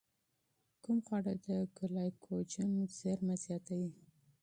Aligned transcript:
کوم 0.83 0.97
خواړه 1.05 1.33
د 1.45 1.47
ګلایکوجن 1.77 2.71
زېرمه 2.97 3.35
زیاتوي؟ 3.45 3.91